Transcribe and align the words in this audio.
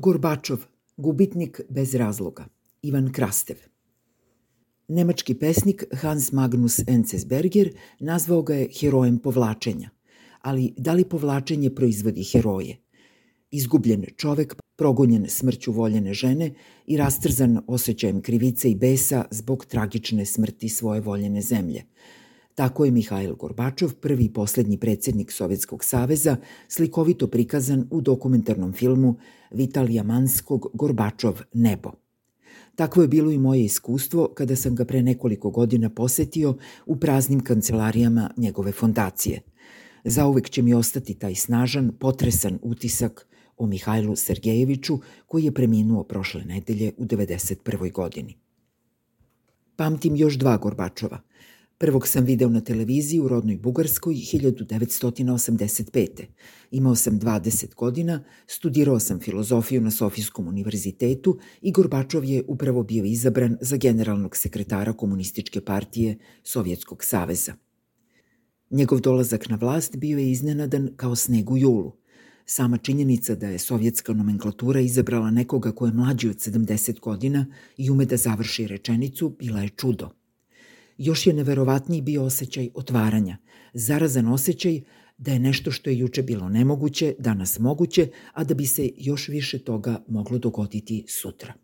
Gorbačov, 0.00 0.62
gubitnik 0.96 1.60
bez 1.68 1.94
razloga, 1.94 2.46
Ivan 2.82 3.10
Krastev. 3.12 3.56
Nemački 4.88 5.34
pesnik 5.34 5.84
Hans 6.02 6.30
Magnus 6.32 6.78
Enzensberger 6.86 7.68
nazvao 7.98 8.42
ga 8.42 8.54
je 8.54 8.68
herojem 8.80 9.18
povlačenja. 9.18 9.90
Ali 10.40 10.72
da 10.76 10.92
li 10.92 11.04
povlačenje 11.04 11.70
proizvodi 11.74 12.24
heroje? 12.32 12.78
Izgubljen 13.50 14.06
čovek, 14.16 14.54
progonjen 14.76 15.28
smrću 15.28 15.72
voljene 15.72 16.14
žene 16.14 16.54
i 16.86 16.96
rastrzan 16.96 17.60
osjećajem 17.66 18.22
krivice 18.22 18.70
i 18.70 18.74
besa 18.74 19.24
zbog 19.30 19.64
tragične 19.64 20.24
smrti 20.26 20.68
svoje 20.68 21.00
voljene 21.00 21.42
zemlje– 21.42 21.84
Tako 22.60 22.84
je 22.84 22.90
Mihajl 22.90 23.34
Gorbačov, 23.34 23.94
prvi 23.94 24.24
i 24.24 24.32
poslednji 24.32 24.76
predsednik 24.78 25.32
Sovjetskog 25.32 25.84
saveza, 25.84 26.36
slikovito 26.68 27.26
prikazan 27.26 27.86
u 27.90 28.00
dokumentarnom 28.00 28.72
filmu 28.72 29.14
Vitalija 29.50 30.02
Manskog 30.02 30.66
Gorbačov 30.74 31.40
Nebo. 31.52 31.92
Takvo 32.74 33.02
je 33.02 33.08
bilo 33.08 33.30
i 33.30 33.38
moje 33.38 33.64
iskustvo 33.64 34.28
kada 34.34 34.56
sam 34.56 34.74
ga 34.74 34.84
pre 34.84 35.02
nekoliko 35.02 35.50
godina 35.50 35.90
posetio 35.90 36.56
u 36.86 36.96
praznim 36.96 37.40
kancelarijama 37.40 38.30
njegove 38.36 38.72
fondacije. 38.72 39.40
Zauvek 40.04 40.50
će 40.50 40.62
mi 40.62 40.74
ostati 40.74 41.14
taj 41.14 41.34
snažan, 41.34 41.92
potresan 41.98 42.58
utisak 42.62 43.26
o 43.56 43.66
Mihajlu 43.66 44.16
Sergejeviću 44.16 44.98
koji 45.26 45.44
je 45.44 45.54
preminuo 45.54 46.04
prošle 46.04 46.44
nedelje 46.44 46.92
u 46.96 47.04
91. 47.04 47.92
godini. 47.92 48.36
Pamtim 49.76 50.16
još 50.16 50.34
dva 50.34 50.56
Gorbačova– 50.56 51.20
Prvog 51.82 52.08
sam 52.08 52.24
video 52.24 52.48
na 52.48 52.60
televiziji 52.60 53.20
u 53.20 53.28
rodnoj 53.28 53.56
Bugarskoj 53.56 54.14
1985. 54.14 56.08
Imao 56.70 56.94
sam 56.94 57.20
20 57.20 57.74
godina, 57.74 58.24
studirao 58.46 59.00
sam 59.00 59.20
filozofiju 59.20 59.80
na 59.80 59.90
Sofijskom 59.90 60.48
univerzitetu 60.48 61.38
i 61.62 61.72
Gorbačov 61.72 62.24
je 62.24 62.44
upravo 62.48 62.82
bio 62.82 63.04
izabran 63.04 63.56
za 63.60 63.76
generalnog 63.76 64.36
sekretara 64.36 64.92
Komunističke 64.92 65.60
partije 65.60 66.18
Sovjetskog 66.42 67.04
saveza. 67.04 67.54
Njegov 68.70 69.00
dolazak 69.00 69.48
na 69.48 69.56
vlast 69.56 69.96
bio 69.96 70.18
je 70.18 70.30
iznenadan 70.30 70.88
kao 70.96 71.16
sneg 71.16 71.50
u 71.50 71.58
julu. 71.58 71.92
Sama 72.44 72.78
činjenica 72.78 73.34
da 73.34 73.48
je 73.48 73.58
sovjetska 73.58 74.12
nomenklatura 74.12 74.80
izabrala 74.80 75.30
nekoga 75.30 75.72
ko 75.72 75.86
je 75.86 75.92
mlađi 75.92 76.28
od 76.28 76.36
70 76.36 77.00
godina 77.00 77.46
i 77.76 77.90
ume 77.90 78.04
da 78.04 78.16
završi 78.16 78.66
rečenicu 78.66 79.36
bila 79.38 79.60
je 79.60 79.68
čudo– 79.68 80.10
još 81.00 81.26
je 81.26 81.32
neverovatniji 81.32 82.02
bio 82.02 82.24
osjećaj 82.24 82.70
otvaranja, 82.74 83.36
zarazan 83.74 84.28
osjećaj 84.28 84.80
da 85.18 85.32
je 85.32 85.38
nešto 85.38 85.70
što 85.70 85.90
je 85.90 85.98
juče 85.98 86.22
bilo 86.22 86.48
nemoguće, 86.48 87.14
danas 87.18 87.58
moguće, 87.58 88.08
a 88.32 88.44
da 88.44 88.54
bi 88.54 88.66
se 88.66 88.90
još 88.96 89.28
više 89.28 89.58
toga 89.58 90.04
moglo 90.08 90.38
dogoditi 90.38 91.04
sutra. 91.08 91.54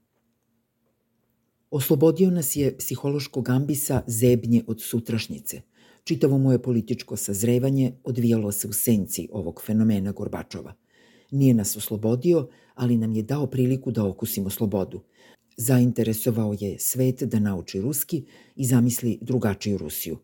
Oslobodio 1.71 2.31
nas 2.31 2.57
je 2.57 2.77
psihološkog 2.79 3.49
ambisa 3.49 4.03
zebnje 4.07 4.63
od 4.67 4.81
sutrašnjice. 4.83 5.61
Čitavo 6.05 6.39
moje 6.39 6.63
političko 6.63 7.17
sazrevanje 7.17 7.93
odvijalo 8.05 8.53
se 8.53 8.69
u 8.69 8.73
senci 8.73 9.29
ovog 9.33 9.63
fenomena 9.67 10.13
Gorbačova. 10.13 10.75
Nije 11.31 11.55
nas 11.55 11.77
oslobodio, 11.77 12.49
ali 12.75 12.97
nam 12.97 13.15
je 13.15 13.23
dao 13.23 13.47
priliku 13.47 13.91
da 13.91 14.05
okusimo 14.05 14.51
slobodu– 14.51 15.03
Zainteresovao 15.57 16.55
je 16.61 16.79
svet 16.79 17.23
da 17.23 17.39
nauči 17.39 17.81
ruski 17.81 18.25
i 18.57 18.65
zamisli 18.65 19.19
drugačiju 19.21 19.79
Rusiju. 19.79 20.19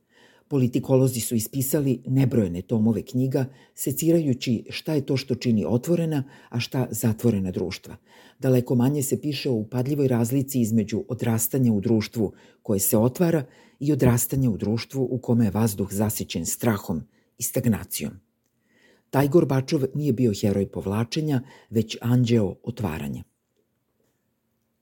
Politikolozi 0.49 1.21
su 1.21 1.35
ispisali 1.35 2.03
nebrojene 2.07 2.63
tomove 2.63 3.03
knjiga, 3.03 3.45
secirajući 3.75 4.65
šta 4.71 4.95
je 4.95 5.07
to 5.07 5.17
što 5.17 5.35
čini 5.35 5.65
otvorena, 5.69 6.25
a 6.49 6.61
šta 6.61 6.87
zatvorena 6.91 7.51
društva. 7.51 7.97
Daleko 8.39 8.75
manje 8.75 9.03
se 9.03 9.21
piše 9.21 9.51
o 9.51 9.55
upadljivoj 9.55 10.09
razlici 10.09 10.61
između 10.61 11.05
odrastanja 11.09 11.73
u 11.73 11.81
društvu 11.81 12.33
koje 12.63 12.81
se 12.81 12.99
otvara 12.99 13.45
i 13.81 13.93
odrastanja 13.93 14.51
u 14.51 14.57
društvu 14.57 15.09
u 15.11 15.19
kome 15.19 15.45
je 15.45 15.51
vazduh 15.51 15.93
zasićen 15.93 16.47
strahom 16.47 17.03
i 17.39 17.43
stagnacijom. 17.43 18.13
Taj 19.11 19.29
Gorbačov 19.29 19.83
nije 19.95 20.13
bio 20.13 20.33
heroj 20.41 20.69
povlačenja, 20.69 21.43
već 21.71 21.97
anđeo 22.01 22.55
otvaranja. 22.63 23.25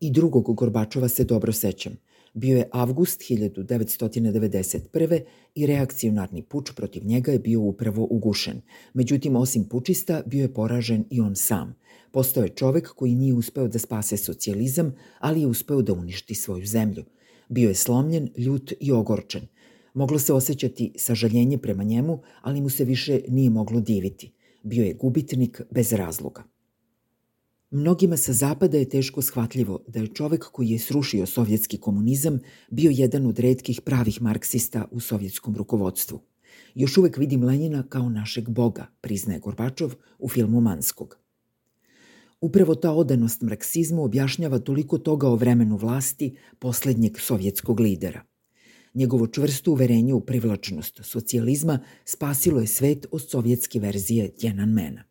I 0.00 0.10
drugog 0.10 0.54
Gorbačova 0.54 1.08
se 1.08 1.24
dobro 1.24 1.52
sećam. 1.52 1.92
Bio 2.34 2.56
je 2.56 2.68
avgust 2.72 3.20
1991. 3.20 5.20
i 5.54 5.66
reakcionarni 5.66 6.42
puč 6.42 6.70
protiv 6.76 7.04
njega 7.04 7.32
je 7.32 7.38
bio 7.38 7.60
upravo 7.60 8.06
ugušen. 8.10 8.60
Međutim, 8.94 9.36
osim 9.36 9.64
pučista, 9.64 10.22
bio 10.26 10.42
je 10.42 10.54
poražen 10.54 11.04
i 11.10 11.20
on 11.20 11.36
sam. 11.36 11.74
Postao 12.12 12.42
je 12.42 12.48
čovek 12.48 12.88
koji 12.88 13.14
nije 13.14 13.34
uspeo 13.34 13.68
da 13.68 13.78
spase 13.78 14.16
socijalizam, 14.16 14.94
ali 15.18 15.40
je 15.40 15.46
uspeo 15.46 15.82
da 15.82 15.92
uništi 15.92 16.34
svoju 16.34 16.66
zemlju. 16.66 17.04
Bio 17.48 17.68
je 17.68 17.74
slomljen, 17.74 18.28
ljut 18.36 18.72
i 18.80 18.92
ogorčen. 18.92 19.42
Moglo 19.94 20.18
se 20.18 20.32
osjećati 20.32 20.92
sažaljenje 20.96 21.58
prema 21.58 21.82
njemu, 21.82 22.22
ali 22.42 22.60
mu 22.60 22.70
se 22.70 22.84
više 22.84 23.20
nije 23.28 23.50
moglo 23.50 23.80
diviti. 23.80 24.32
Bio 24.62 24.84
je 24.84 24.94
gubitnik 24.94 25.60
bez 25.70 25.92
razloga. 25.92 26.44
Mnogima 27.72 28.16
sa 28.16 28.32
zapada 28.32 28.78
je 28.78 28.88
teško 28.88 29.22
shvatljivo 29.22 29.84
da 29.88 30.00
je 30.00 30.14
čovek 30.14 30.44
koji 30.52 30.68
je 30.68 30.78
srušio 30.78 31.26
sovjetski 31.26 31.78
komunizam 31.78 32.38
bio 32.70 32.90
jedan 32.94 33.26
od 33.26 33.38
redkih 33.38 33.80
pravih 33.80 34.22
marksista 34.22 34.84
u 34.90 35.00
sovjetskom 35.00 35.56
rukovodstvu. 35.56 36.20
Još 36.74 36.96
uvek 36.96 37.16
vidim 37.16 37.44
Lenjina 37.44 37.82
kao 37.88 38.08
našeg 38.08 38.48
boga, 38.48 38.86
priznaje 39.00 39.40
Gorbačov 39.40 39.94
u 40.18 40.28
filmu 40.28 40.60
Manskog. 40.60 41.18
Upravo 42.40 42.74
ta 42.74 42.92
odanost 42.92 43.42
marksizmu 43.42 44.04
objašnjava 44.04 44.58
toliko 44.58 44.98
toga 44.98 45.28
o 45.28 45.36
vremenu 45.36 45.76
vlasti 45.76 46.36
poslednjeg 46.58 47.18
sovjetskog 47.18 47.80
lidera. 47.80 48.22
Njegovo 48.94 49.26
čvrsto 49.26 49.72
uverenje 49.72 50.14
u 50.14 50.20
privlačnost 50.20 51.00
socijalizma 51.02 51.78
spasilo 52.04 52.60
je 52.60 52.66
svet 52.66 53.06
od 53.10 53.30
sovjetske 53.30 53.80
verzije 53.80 54.36
Tiananmena. 54.36 55.09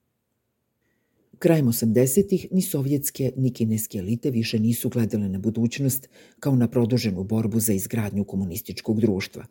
Krajem 1.40 1.68
80-ih 1.68 2.48
ni 2.52 2.62
sovjetske 2.62 3.32
ni 3.38 3.54
kineske 3.54 3.98
elite 3.98 4.32
više 4.32 4.60
nisu 4.60 4.90
gledale 4.90 5.30
na 5.30 5.40
budućnost 5.40 6.10
kao 6.40 6.56
na 6.56 6.68
produženu 6.68 7.24
borbu 7.24 7.60
za 7.60 7.74
izgradnju 7.74 8.24
komunističkog 8.24 9.00
društva, 9.02 9.46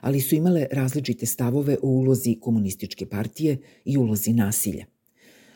ali 0.00 0.20
su 0.20 0.34
imale 0.34 0.66
različite 0.72 1.26
stavove 1.26 1.76
o 1.82 1.88
ulozi 1.88 2.36
komunističke 2.40 3.06
partije 3.06 3.58
i 3.84 3.96
ulozi 3.96 4.32
nasilja. 4.32 4.84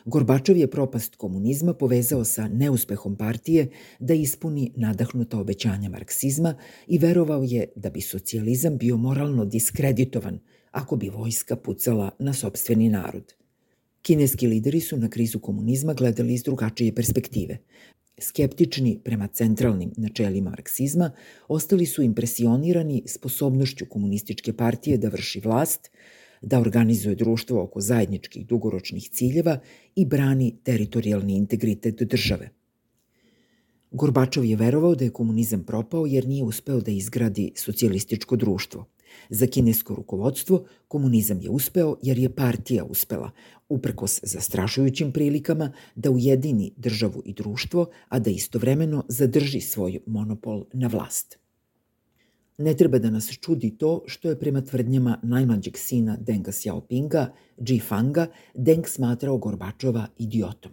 Gorbačov 0.05 0.57
je 0.57 0.71
propast 0.71 1.15
komunizma 1.15 1.73
povezao 1.73 2.23
sa 2.23 2.47
neuspehom 2.47 3.15
partije 3.15 3.67
da 3.99 4.13
ispuni 4.13 4.71
nadahnuta 4.75 5.39
obećanja 5.39 5.89
marksizma 5.89 6.55
i 6.87 6.97
verovao 6.97 7.43
je 7.43 7.67
da 7.75 7.89
bi 7.89 8.01
socijalizam 8.01 8.77
bio 8.77 8.97
moralno 8.97 9.45
diskreditovan 9.45 10.39
ako 10.71 10.95
bi 10.95 11.09
vojska 11.09 11.55
pucala 11.55 12.11
na 12.19 12.33
sobstveni 12.33 12.89
narod– 12.89 13.33
Kineski 14.05 14.47
lideri 14.47 14.79
su 14.81 14.97
na 14.97 15.09
krizu 15.09 15.39
komunizma 15.39 15.93
gledali 15.93 16.33
iz 16.33 16.43
drugačije 16.43 16.95
perspektive. 16.95 17.57
Skeptični 18.17 18.99
prema 19.03 19.27
centralnim 19.27 19.91
načelima 19.97 20.49
marksizma, 20.49 21.11
ostali 21.47 21.85
su 21.85 22.03
impresionirani 22.03 23.03
sposobnošću 23.05 23.85
komunističke 23.89 24.53
partije 24.53 24.97
da 24.97 25.09
vrši 25.09 25.39
vlast, 25.39 25.89
da 26.41 26.59
organizuje 26.59 27.15
društvo 27.15 27.63
oko 27.63 27.81
zajedničkih 27.81 28.45
dugoročnih 28.45 29.09
ciljeva 29.09 29.59
i 29.95 30.05
brani 30.05 30.55
teritorijalni 30.63 31.35
integritet 31.35 32.03
države. 32.03 32.49
Gorbačov 33.91 34.45
je 34.45 34.55
verovao 34.55 34.95
da 34.95 35.05
je 35.05 35.13
komunizam 35.13 35.63
propao 35.63 36.05
jer 36.05 36.27
nije 36.27 36.43
uspeo 36.43 36.81
da 36.81 36.91
izgradi 36.91 37.51
socijalističko 37.55 38.35
društvo– 38.35 38.85
Za 39.29 39.47
kinesko 39.47 39.95
rukovodstvo 39.95 40.65
komunizam 40.87 41.41
je 41.41 41.49
uspeo 41.49 41.95
jer 42.01 42.17
je 42.17 42.35
partija 42.35 42.83
uspela, 42.83 43.31
uprkos 43.69 44.19
zastrašujućim 44.23 45.11
prilikama, 45.11 45.71
da 45.95 46.11
ujedini 46.11 46.73
državu 46.77 47.21
i 47.25 47.33
društvo, 47.33 47.89
a 48.09 48.19
da 48.19 48.29
istovremeno 48.29 49.03
zadrži 49.07 49.61
svoj 49.61 49.99
monopol 50.05 50.65
na 50.73 50.87
vlast. 50.87 51.37
Ne 52.57 52.73
treba 52.73 52.99
da 52.99 53.09
nas 53.09 53.31
čudi 53.41 53.77
to 53.77 54.03
što 54.05 54.29
je 54.29 54.39
prema 54.39 54.61
tvrdnjama 54.61 55.19
najmlađeg 55.23 55.77
sina 55.77 56.17
Denga 56.19 56.51
Xiaopinga, 56.51 57.27
Ji 57.67 57.79
Fanga, 57.79 58.27
Deng 58.53 58.87
smatrao 58.87 59.37
Gorbačova 59.37 60.07
idiotom. 60.17 60.71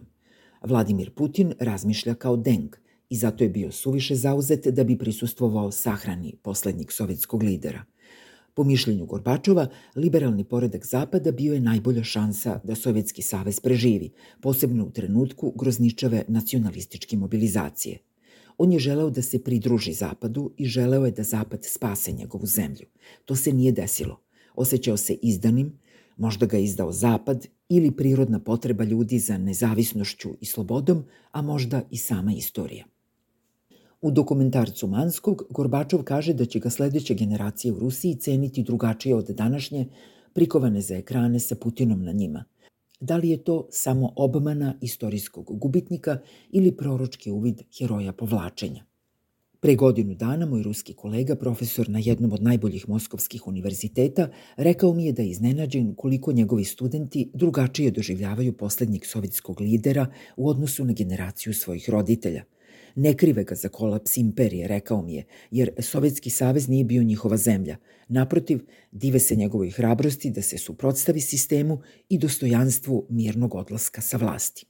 Vladimir 0.61 1.11
Putin 1.11 1.53
razmišlja 1.59 2.15
kao 2.15 2.37
Deng 2.37 2.75
i 3.09 3.15
zato 3.15 3.43
je 3.43 3.49
bio 3.49 3.71
suviše 3.71 4.15
zauzet 4.15 4.67
da 4.67 4.83
bi 4.83 4.97
prisustvovao 4.97 5.71
sahrani 5.71 6.35
poslednjeg 6.41 6.91
sovjetskog 6.91 7.43
lidera. 7.43 7.83
Po 8.53 8.63
mišljenju 8.63 9.05
Gorbačova, 9.05 9.67
liberalni 9.95 10.43
poredak 10.43 10.85
Zapada 10.85 11.31
bio 11.31 11.53
je 11.53 11.59
najbolja 11.59 12.03
šansa 12.03 12.59
da 12.63 12.75
Sovjetski 12.75 13.21
savez 13.21 13.59
preživi, 13.59 14.11
posebno 14.41 14.85
u 14.85 14.91
trenutku 14.91 15.53
grozničave 15.55 16.23
nacionalističke 16.27 17.17
mobilizacije. 17.17 17.99
On 18.57 18.71
je 18.71 18.79
želeo 18.79 19.09
da 19.09 19.21
se 19.21 19.43
pridruži 19.43 19.93
Zapadu 19.93 20.51
i 20.57 20.65
želeo 20.65 21.05
je 21.05 21.11
da 21.11 21.23
Zapad 21.23 21.65
spase 21.65 22.11
njegovu 22.11 22.45
zemlju. 22.45 22.87
To 23.25 23.35
se 23.35 23.53
nije 23.53 23.71
desilo. 23.71 24.19
Osećao 24.55 24.97
se 24.97 25.13
izdanim, 25.13 25.79
Možda 26.17 26.45
ga 26.45 26.57
izdao 26.57 26.91
Zapad 26.91 27.47
ili 27.69 27.91
prirodna 27.91 28.39
potreba 28.39 28.83
ljudi 28.83 29.19
za 29.19 29.37
nezavisnošću 29.37 30.29
i 30.41 30.45
slobodom, 30.45 31.03
a 31.31 31.41
možda 31.41 31.81
i 31.91 31.97
sama 31.97 32.33
istorija. 32.33 32.85
U 34.03 34.11
dokumentarcu 34.11 34.87
Manskog 34.87 35.43
Gorbačov 35.49 36.01
kaže 36.03 36.33
da 36.33 36.45
će 36.45 36.59
ga 36.59 36.69
sledeće 36.69 37.13
generacije 37.13 37.71
u 37.71 37.79
Rusiji 37.79 38.15
ceniti 38.15 38.63
drugačije 38.63 39.15
od 39.15 39.29
današnje, 39.29 39.85
prikovane 40.33 40.81
za 40.81 40.95
ekrane 40.95 41.39
sa 41.39 41.55
Putinom 41.55 42.03
na 42.03 42.11
njima. 42.11 42.43
Da 42.99 43.17
li 43.17 43.29
je 43.29 43.43
to 43.43 43.67
samo 43.71 44.13
obmana 44.15 44.73
istorijskog 44.81 45.59
gubitnika 45.59 46.17
ili 46.51 46.71
proročki 46.71 47.31
uvid 47.31 47.61
heroja 47.77 48.13
povlačenja? 48.13 48.83
Pre 49.59 49.75
godinu 49.75 50.15
dana 50.15 50.45
moj 50.45 50.63
ruski 50.63 50.93
kolega, 50.93 51.35
profesor 51.35 51.89
na 51.89 51.99
jednom 51.99 52.33
od 52.33 52.43
najboljih 52.43 52.89
moskovskih 52.89 53.47
univerziteta, 53.47 54.27
rekao 54.57 54.93
mi 54.93 55.05
je 55.05 55.13
da 55.13 55.21
je 55.21 55.29
iznenađen 55.29 55.95
koliko 55.95 56.31
njegovi 56.31 56.63
studenti 56.63 57.29
drugačije 57.33 57.91
doživljavaju 57.91 58.53
poslednjeg 58.53 59.05
sovjetskog 59.05 59.61
lidera 59.61 60.07
u 60.37 60.49
odnosu 60.49 60.85
na 60.85 60.93
generaciju 60.93 61.53
svojih 61.53 61.89
roditelja. 61.89 62.43
Ne 62.95 63.17
krive 63.17 63.43
ga 63.43 63.55
za 63.55 63.69
kolaps 63.69 64.17
imperije, 64.17 64.67
rekao 64.67 65.01
mi 65.01 65.13
je, 65.13 65.25
jer 65.51 65.71
Sovjetski 65.79 66.29
savez 66.29 66.69
nije 66.69 66.83
bio 66.83 67.03
njihova 67.03 67.37
zemlja. 67.37 67.77
Naprotiv, 68.07 68.59
dive 68.91 69.19
se 69.19 69.35
njegovoj 69.35 69.69
hrabrosti 69.69 70.29
da 70.29 70.41
se 70.41 70.57
suprotstavi 70.57 71.21
sistemu 71.21 71.81
i 72.09 72.17
dostojanstvu 72.17 73.07
mirnog 73.09 73.55
odlaska 73.55 74.01
sa 74.01 74.17
vlasti. 74.17 74.65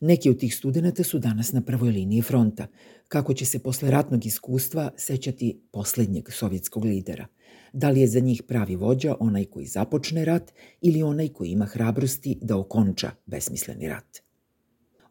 Neki 0.00 0.30
od 0.30 0.38
tih 0.38 0.56
studenta 0.56 1.02
su 1.02 1.18
danas 1.18 1.52
na 1.52 1.60
prvoj 1.60 1.90
liniji 1.90 2.22
fronta, 2.22 2.66
kako 3.08 3.34
će 3.34 3.44
se 3.44 3.58
posle 3.58 3.90
ratnog 3.90 4.26
iskustva 4.26 4.90
sećati 4.96 5.60
poslednjeg 5.72 6.30
sovjetskog 6.30 6.84
lidera. 6.84 7.26
Da 7.72 7.90
li 7.90 8.00
je 8.00 8.06
za 8.06 8.20
njih 8.20 8.42
pravi 8.42 8.76
vođa 8.76 9.16
onaj 9.20 9.44
koji 9.44 9.66
započne 9.66 10.24
rat 10.24 10.52
ili 10.80 11.02
onaj 11.02 11.28
koji 11.28 11.50
ima 11.50 11.64
hrabrosti 11.64 12.38
da 12.42 12.56
okonča 12.56 13.10
besmisleni 13.26 13.88
rat. 13.88 14.29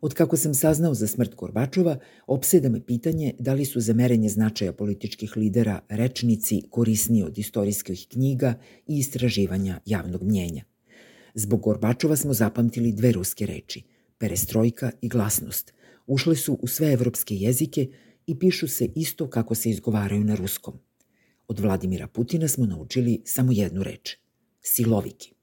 Od 0.01 0.13
kako 0.13 0.38
sam 0.38 0.54
saznao 0.54 0.94
za 0.94 1.07
smrt 1.07 1.36
Gorbačova, 1.36 1.98
opseda 2.28 2.69
me 2.69 2.86
pitanje 2.86 3.34
da 3.40 3.54
li 3.54 3.66
su 3.66 3.80
za 3.80 3.94
merenje 3.94 4.30
značaja 4.30 4.74
političkih 4.74 5.38
lidera 5.38 5.80
rečnici 5.90 6.62
korisniji 6.69 7.24
od 7.24 7.38
istorijskih 7.38 8.07
knjiga 8.10 8.54
i 8.88 8.98
istraživanja 8.98 9.80
javnog 9.86 10.24
mnjenja. 10.24 10.63
Zbog 11.34 11.62
Gorbačova 11.62 12.16
smo 12.16 12.34
zapamtili 12.34 12.92
dve 12.92 13.12
ruske 13.12 13.46
reči– 13.46 13.84
perestrojka 14.19 14.92
i 15.01 15.10
glasnost. 15.10 15.74
Ušle 16.07 16.36
su 16.36 16.54
u 16.62 16.68
sve 16.68 16.94
evropske 16.94 17.36
jezike 17.36 17.88
i 18.28 18.40
pišu 18.40 18.68
se 18.68 18.90
isto 18.96 19.30
kako 19.30 19.56
se 19.56 19.69
izgovaraju 19.69 20.24
na 20.24 20.36
ruskom. 20.36 20.80
Od 21.48 21.60
Vladimira 21.60 22.07
Putina 22.07 22.48
smo 22.48 22.66
naučili 22.66 23.22
samo 23.25 23.51
jednu 23.51 23.84
reč– 23.84 24.16
siloviki. 24.62 25.38